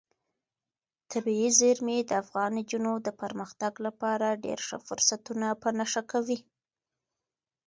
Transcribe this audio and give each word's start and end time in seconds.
طبیعي 1.11 1.49
زیرمې 1.59 1.97
د 2.03 2.11
افغان 2.23 2.51
نجونو 2.59 2.93
د 3.05 3.07
پرمختګ 3.21 3.73
لپاره 3.85 4.39
ډېر 4.45 4.59
ښه 4.67 4.77
فرصتونه 4.87 5.47
په 5.61 5.69
نښه 5.77 6.01
کوي. 6.11 6.39